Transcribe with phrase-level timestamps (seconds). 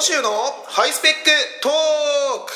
[0.00, 0.30] 野州の
[0.66, 1.16] ハイスペック
[1.60, 1.72] トー
[2.46, 2.52] ク。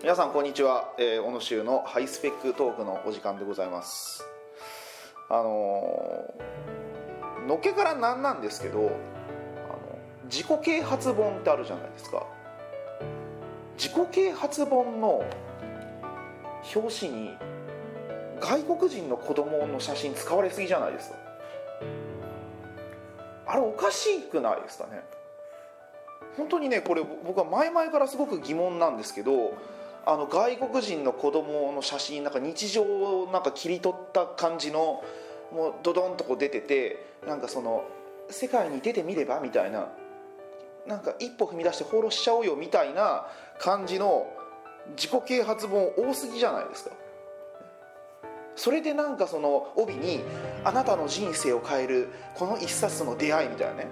[0.00, 4.24] 皆さんこんにちは、えー、小野州のハイスペックトークのお時間でございます。
[5.28, 8.90] あのー、のっけからなんなんですけどあの
[10.30, 12.26] 自己啓発本ってあるじゃないですか。
[13.76, 15.22] 自己啓発本の
[16.74, 17.36] 表紙に
[18.40, 21.16] 外国人の子供の写真使われすぎじゃないですか。
[23.46, 25.02] あれおかしくないですかね。
[26.36, 29.54] 本当にねこれ僕は前々からすごく疑問なんですけど
[30.06, 35.02] あの外国人の子供の写真なんか日常をなんか切り取った感じの
[35.52, 37.84] もうドドンとこう出ててなんかその
[38.30, 39.88] 世界に出てみればみたいな
[40.86, 43.26] なんか一歩踏み出して放浪しちゃおうよみたいな
[43.58, 44.26] 感じの
[44.96, 46.90] 自己啓発本多すぎじゃないですか。
[48.56, 50.22] それでなんかその帯に
[50.64, 53.86] 「あなたの人生を変えるこの一冊の出会い」みたいなね。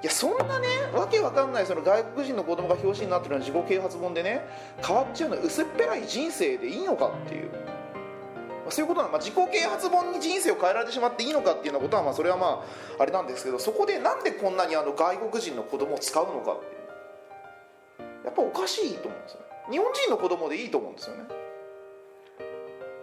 [0.00, 4.46] いやそんなねわけわかんないその外国人の子供が表紙になってるような自己啓発本でね
[4.80, 7.50] 変わっちゃうの薄っぺらい人生でいいのかっていう。
[7.50, 12.64] まあそういうことなの、まあ、自己啓発本に人生を変えられてしまっていいのかっていうようなことはまあそれはま
[12.98, 16.78] ああれなんですけどそこでなんでこんなにあの外国人の子供を使うのかっていう。
[18.24, 19.47] やっぱおかしいと思うんですよね。
[19.70, 21.24] 日本人の子供でいいと思うんですよね。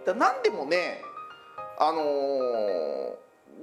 [0.04, 1.00] だ何でもね
[1.78, 3.14] あのー、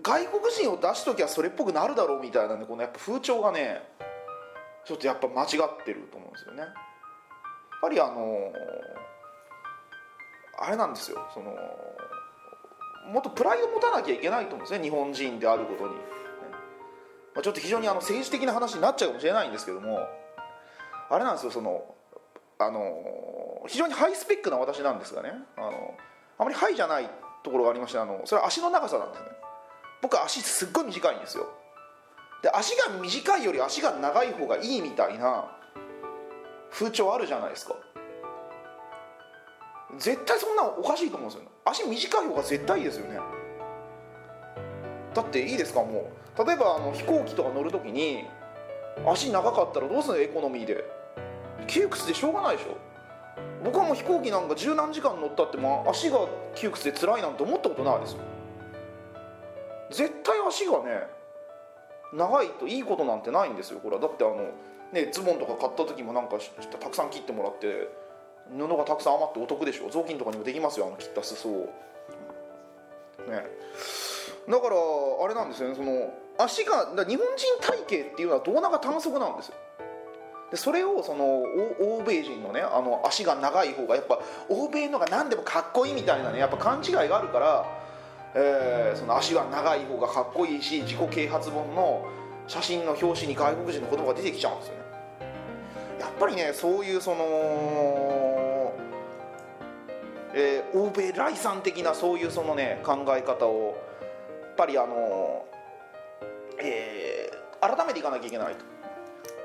[0.02, 3.82] 外国人を出しときゃそれっぽくなるだろうみたいなねこのやっぱ風潮がね
[4.86, 5.50] ちょっとやっぱ間違っ
[5.84, 6.62] てると思うんですよね。
[6.62, 6.72] やっ
[7.82, 8.54] ぱりあのー、
[10.60, 11.20] あれなんですよ。
[11.34, 11.56] その
[13.12, 14.84] もっとプライド持たなきゃいけないと思うんですね。
[14.84, 16.02] 日本人であることに、ね。
[17.36, 20.00] まあ、ちょっと非常にあの政治的な話になっちゃうかもしれないんですけども。
[21.10, 21.52] あれなんですよ。
[21.52, 21.84] その
[22.60, 25.32] あの非常にハイスペックな私なんですがね。
[25.58, 25.94] あの
[26.38, 27.10] あまりハイじゃない
[27.44, 29.28] ところがありましてあのそれは足の長さなんですね。
[30.02, 31.48] 僕足すっごい短いんですよ。
[32.42, 35.46] で足が短いより足が長い方がいいみたいな
[36.72, 37.76] 風潮あるじゃないですか。
[39.98, 41.50] 絶対そんなおかしいと思うんですよ。
[41.66, 43.20] 足短い方が絶対いいですよね。
[45.14, 46.46] だっていいですかもう。
[46.46, 48.26] 例えばあの飛行機とか乗る時に
[49.06, 50.20] 足長かったらどうするの？
[50.22, 51.03] エコノミーで。
[51.66, 52.78] 窮屈でしょうがないでしょ。
[53.64, 56.20] 僕はもう飛行機なんか十何時間乗ったっても足が
[56.56, 58.20] 窮屈で辛いなんて思ったことないですよ。
[59.92, 61.08] 絶対足がね
[62.14, 64.02] 長いといいことなんてないんですよこれは。
[64.02, 64.50] だってあの
[64.92, 66.36] ねズボンとか買った時もなんか
[66.80, 67.90] たくさん切ってもらって
[68.52, 69.90] 布がたくさん余ってお得でしょ。
[69.90, 71.74] 雑巾とかにもできますよあの切った裾を。
[73.30, 73.46] ね。
[74.50, 74.76] だから
[75.24, 79.56] あれなんですよねその足が日本人体型っていうのは胴長短足なんですよ。
[80.54, 81.26] でそれをその
[81.80, 84.20] 欧米人のねあの足が長い方がやっぱ
[84.50, 87.66] 欧米のが何でもかっこいいみたいなねやっぱ勘違いがあるから、
[88.36, 92.08] えー、その足は長い方がかっこいいし自己啓発本の
[92.48, 94.82] 写真の表紙に外国人の子供が出てきちゃうんですよね。
[96.00, 98.76] やっぱりねそういうその、
[100.36, 103.76] えー、欧米来産的なそういうそのね考え方を
[104.44, 105.46] やっぱりあの、
[106.62, 108.83] えー、改めていかなきゃいけないと。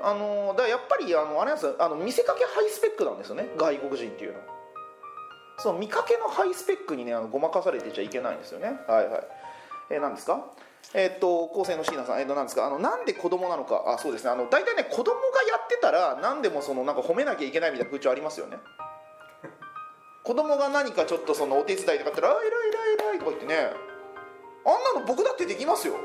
[0.01, 3.49] あのだやっぱりあのあれなんですあの見せかけハイスペックなんですよね。
[3.57, 4.39] 外国人っていうの。
[4.39, 4.45] は
[5.59, 8.79] その見かけのハイスペックにねあのごまかされてちゃいけないんですよね。
[8.87, 9.23] はいはい。
[9.91, 10.45] えー、何ですか？
[10.93, 12.65] えー、っと高専の椎名さん、えー、っと何ですか？
[12.65, 13.83] あのなんで子供なのか。
[13.87, 14.31] あそうですね。
[14.31, 15.11] あの大体ね子供が
[15.49, 18.57] やってたら何でもそのなんか褒めなきゃいけないみたいな風潮ありますよね。
[20.23, 22.49] 子供が何かちょっとそのお手伝いとかったら「あ偉い
[23.01, 23.71] 偉い偉い」とか言ってね。
[24.65, 25.95] あんなの僕だってできますよ。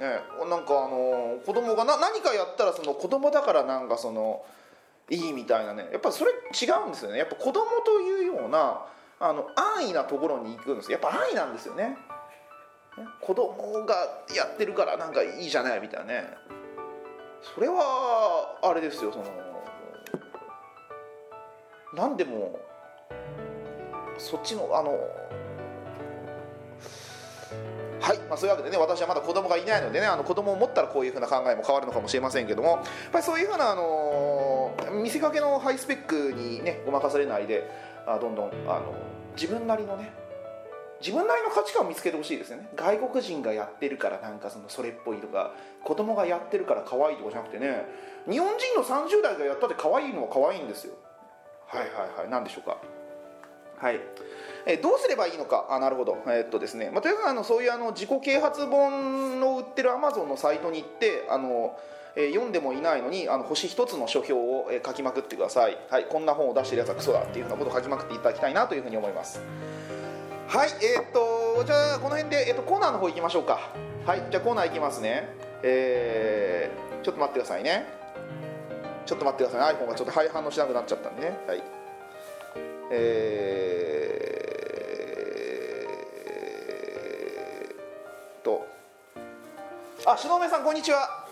[0.00, 0.06] ね、
[0.48, 4.42] なんかあの子供がな何かやったらその子供だからなんかその
[5.10, 7.18] いいみたいなねやっぱそれ違うんですよね。
[7.18, 8.86] やっぱ子供というような
[9.20, 11.98] あの安易なところに行くんですやっぱ安易なんですよね。
[13.20, 13.94] 子供が
[14.34, 16.30] やってるからなんかいいじゃないみたいなね。
[17.54, 19.24] それはあれですよその
[21.94, 22.58] 何でも
[24.16, 24.98] そっちのあの
[28.00, 32.70] はい、まあ、そういうわけでね私はまだ子供がいないのでねあの子供を持ったらこういうふうな考えも変わるのかもしれませんけども。
[32.70, 32.80] やっ
[33.12, 37.68] ぱりそういうふうな、あのー、見せかけのハイスペックにねごまかされないで
[38.06, 38.94] あどんどん、あの
[39.36, 40.12] 自分なりのね
[41.00, 42.68] 自分なりの価値観を見つけてほしいですよね。
[42.76, 47.86] 外国人がやってるからなんかそのそれっぽいとか子供がやってるから可愛いとかじゃなくてね
[48.28, 50.94] 日本人の30代がやったって可愛いのは可愛いんですよ。
[51.66, 52.28] はいはいはい。
[52.30, 52.76] 何でしょうか。
[53.80, 54.00] はい。
[54.66, 55.68] えどうすればいいのか？
[55.70, 56.18] あなるほど。
[56.26, 61.78] えー、っとですね、まあ、とりあえずあのそういうあの自己啓発本の売ってるアマゾンのサイトに行ってあの
[62.14, 69.40] えー読んでもいないのにあの星一つの書評を、えー書きまくってください、はい、こんな本を出してるやつはクソだっていうふうなことを書きまくっていただきたいなというふうに思います。
[70.48, 70.68] はい。
[70.82, 73.70] えーっとじゃあこの辺で、えーっとコーナーの方行きましょうか。
[74.04, 74.22] はい。
[74.30, 75.28] じゃあコーナー行きますね。
[75.62, 77.86] えーちょっと待ってくださいね。
[79.06, 81.38] ちょっと待ってください iPhone がちょっとはい反応しなくなっちゃったんでね。
[81.46, 81.62] はい。
[82.92, 88.66] えーと。
[90.06, 91.26] あ篠梅さんこんにちは。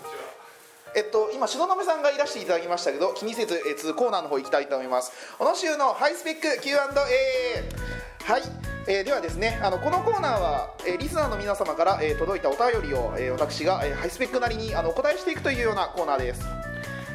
[0.95, 5.13] えっと、今東雲さんがいらしていただきましたけど気にせず、えーコーナーの方行きたいと思います。
[5.39, 8.43] 小野州のハイスペック Q&A はい、
[8.87, 16.45] えーではですねあのこのコーナーは、えーリスナーの皆様から、えー届いたお便りを、えー私が、えーハイスペックなりにあのお答えしていくというようなコーナーです。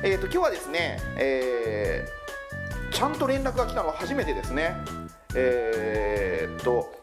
[0.04, 2.23] えー、と今日はですね、えー
[2.94, 4.78] ちゃんと連絡が来たのは初めてですね。
[5.36, 6.94] えーっと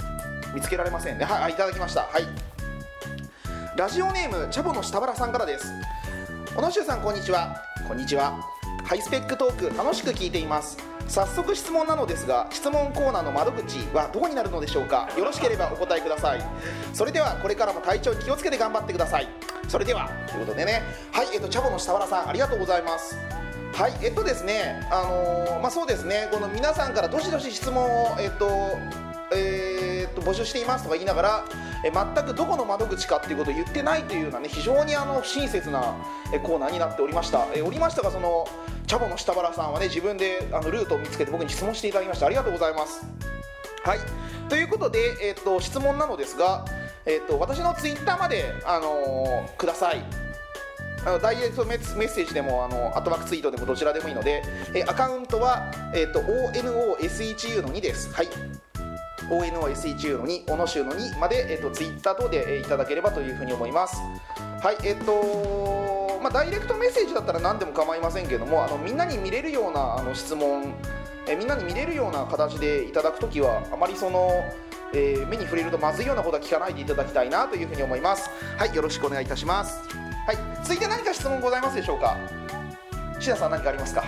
[0.55, 1.25] 見つけられませんね。
[1.25, 2.03] はいあいただきました。
[2.03, 2.27] はい。
[3.77, 5.67] ラジオネームチャボの下原さんからです。
[6.55, 7.57] 小野修さんこんにちは。
[7.89, 8.41] こんにちは。
[8.85, 10.79] ハイスペックトーク楽しく聞いています。
[11.09, 15.09] 早速質問なのですが質問コーナーの窓口はどこになるのでしょうか？
[15.19, 16.43] よろしければお答えください。
[16.95, 19.29] それではこれからも体調に気をつけて頑張ってください。
[19.69, 20.83] それではということでね。
[21.11, 23.17] はいえっとチャボの下原さんありがとうございます
[23.73, 28.49] はいえっとですねあのーまあそうですねこの皆さんからどしどし質問をえっと
[29.35, 31.45] えーっと募集していますとか言いながら
[31.85, 35.95] え全くどこの窓口かっていうことを言ってないというようなね非常にあの不親切な
[36.43, 37.47] コーナーになっておりました。
[37.55, 38.47] えおりましたがその
[38.87, 42.27] チャボの下原さんはね自分であのルートを見つけて僕に質問していただきました。
[42.27, 43.07] ありがとうございます。
[43.85, 43.99] はい。
[44.49, 46.65] ということで、えっと質問なのですが、
[47.07, 50.03] えっと私のツイッターまで、あのーください。
[51.05, 54.43] あのダイレクトメッセージでもあのアットマークツイートでもどちらでもいいので、
[54.75, 58.29] えアカウントは、えー、と ONOSHU の2ですはい
[59.31, 63.97] ONOSHU の2、小野州の2まで、えっと、ツイッター等で、えーいただければというふうに思います。
[64.63, 70.75] はい、えっと、まあ、ダイレクトメッセージだったら何でも構いませんけども、あのみんなに見れるようなあの質問、
[71.27, 74.31] えーみんなに見れるような形でいただくときは、あまりその、
[74.93, 78.29] えー目に触れるとまずいようなことは聞かないでいただきたいなというふうに思います。
[78.59, 80.10] はい、よろしくお願いいたします。
[80.31, 82.17] はい、続いて何か質問ございますでしょうか？
[83.19, 84.05] シ田さん何かありますか？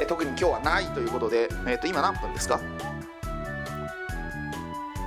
[0.00, 2.58] え特に今日はないということで、えー、と今何分ですか？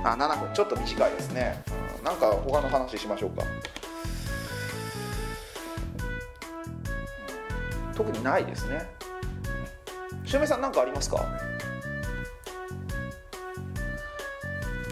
[0.02, 0.54] あ7分。
[0.54, 1.62] ちょっと短いですね、
[1.98, 3.42] うんなんか他の話しましょうか。
[7.94, 8.88] 特にないですね。
[10.24, 11.22] しゅめさん何かありますか？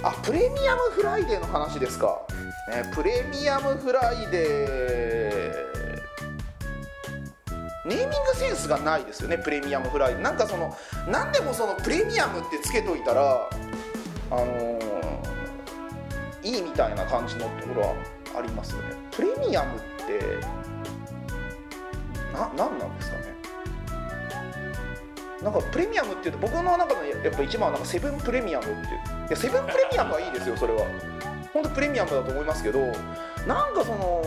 [0.02, 2.20] あプレミアムフライデーの話ですか、
[2.68, 5.72] ね、プレミアムフライデー。
[7.84, 10.22] ネーミングセンスがないですよねプレミアムフライデー。
[10.22, 10.76] なんかその
[11.08, 13.50] 何でもそのプレミアムってつけといたら
[14.30, 14.82] あのー
[16.44, 17.94] いいみたいな感じのところは
[18.38, 18.94] ありますよね。
[19.10, 20.38] プレミアムって
[22.32, 23.32] な何なんですかね。
[25.42, 28.86] なんかプレミアムっていうと僕の中のやっぱ一番はなんかセブンプレミアムっていう。
[29.28, 30.84] いやセブンプレミアムはいいですよそれは。
[31.52, 32.80] 本当プレミアムだと思いますけど
[33.46, 34.22] なんかその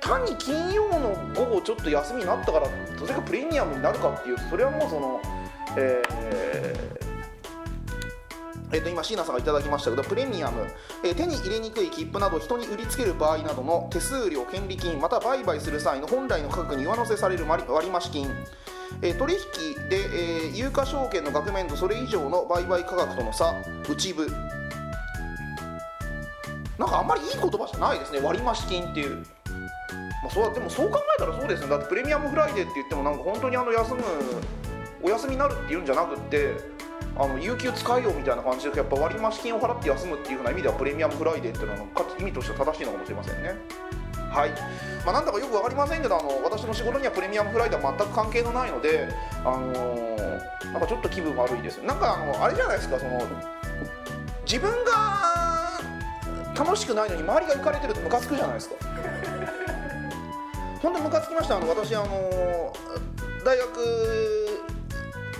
[0.00, 2.68] 単に金曜の午後ちょっと休みになったから
[2.98, 5.20] それがプレミアムになるかっていうとそれはもうその
[5.76, 6.98] えー
[8.70, 10.66] えー、と今椎名さんがいただきましたけどプレミアム、
[11.04, 18.28] えー手に入れにくい切符など人に売りつける場合などの手数料権利金また売買する際の本来の価格に上乗せされる割増金
[19.02, 23.54] えー取引で、えー有価証券の額面とそれ以上の売買価格との差
[23.88, 24.26] 内部
[26.78, 28.20] なんかあんまりいい言葉じゃないですね。
[28.20, 29.16] 割増金っていう、
[30.22, 31.68] まあ、そうでもそう考えたらそうですね。
[31.68, 34.02] だってプレミアムフライデーって言ってもなんか本当にあの休む
[35.02, 36.54] お休みになるっていうんじゃなくって
[37.16, 43.54] あの有給使えよみたいな感じでやっぱ割増金を払って休むっていうふうな意味ではプレミアムフライデーっていうのは意味としては正しいのかもしれませんね。
[44.30, 44.50] はい、
[45.04, 49.08] まあ、なんだかよく分かりませんけどあの私の仕事にはプレミアムフライデーは全く関係のないので
[49.44, 50.18] あのー
[50.72, 53.20] なんかちょっと気分悪いですなんかあのあれじゃないですかその
[54.46, 55.07] 自分が
[56.58, 58.74] 楽しくないのに周りが浮かれてるとムカつくじゃないですか。
[60.82, 61.56] 本当にムカつきました。
[61.56, 62.72] あの私あの
[63.44, 64.60] 大学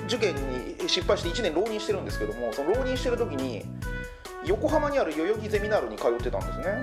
[0.07, 3.65] 受験に失敗して1年浪人してるんですけどもその浪人してる時に
[4.45, 6.83] 横浜にある代々木ゼミナールに通ってたんですね。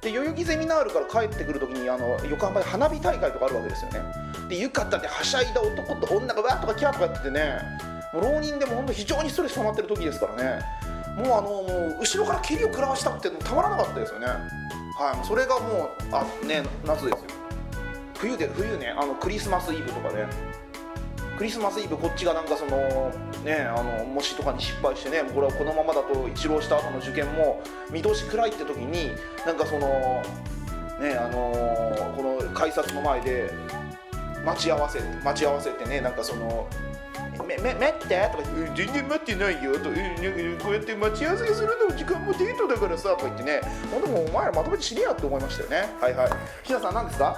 [0.00, 4.00] で代々木ゼミナールから帰ってくる時にあの横浜で花火大会とかあるわけですよね。
[4.48, 7.58] で浴衣ではしゃいだ男と女がわーっとかキャーとかやっててね
[8.12, 10.89] もう浪人でも本当非常にストレス溜まってる時ですからね
[11.20, 14.26] もうあのもう後ろから蹴りを食らわしたくてたまらなかったですよね。
[14.26, 17.16] はいそれがもうあね夏ですよ。
[18.18, 20.26] 冬で冬ねあのクリスマスイブとかね。
[21.40, 22.76] クリスマスイブこっちがなんかその
[23.46, 29.10] ねあの模試とかに失敗してねこれはこのままだと一浪した後の受験も見通し暗いって時に
[29.46, 29.88] なんかその
[31.00, 33.50] ねあのこの改札の前で
[34.44, 36.68] 待ち合わせ待ち合わせてねなんかその
[37.42, 39.90] 「めめ待って」とか言って「全然待ってないよ」と
[40.62, 43.60] 「こうやって待ち合わせするの時間もデートだからさ」とか言ってね。
[43.90, 45.94] ほんともうお前らまとめて死ねやって思いましたよね。
[46.00, 46.30] はいはい。
[46.62, 47.36] ひなさん何ですか？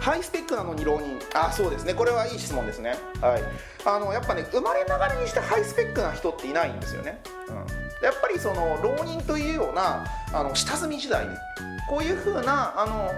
[0.00, 1.18] ハイスペックなのに浪人。
[1.34, 1.94] あそうですね。
[1.94, 2.96] これはいい質問ですね。
[3.20, 3.42] はい。
[3.84, 7.54] あのやっぱね生まれながらにしてハイスペックな人っていないんですよね、うん、
[8.04, 11.36] やっぱりその浪人というようなあの下積み時代に。
[11.88, 13.12] こういうふうなあの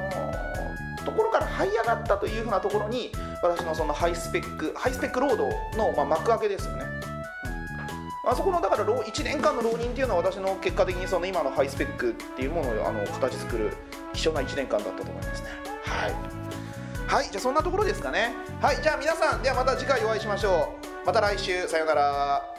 [1.08, 3.10] ところから這い上がったというふうなところに
[3.42, 6.84] 私のそのハイスペックハイスペック労働の、まあ、幕開けですよね。
[8.26, 13.72] あそこのだから1年間の浪人っていうのは私の結果的にその今のハイスペックっていうものをあの形作る
[14.12, 15.48] 貴重な1年間だったと思いますね。
[15.84, 16.14] はい。
[17.06, 18.34] はいじゃあそんなところですかね。
[18.60, 20.74] はいじゃあ皆さんではまた次回お会いしましょ
[21.04, 21.06] う。
[21.06, 22.57] また来週さようなら。